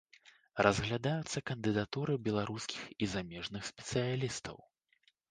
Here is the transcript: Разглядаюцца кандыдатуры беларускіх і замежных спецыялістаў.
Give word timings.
Разглядаюцца 0.67 1.43
кандыдатуры 1.49 2.15
беларускіх 2.27 2.81
і 3.07 3.09
замежных 3.13 3.67
спецыялістаў. 3.71 4.57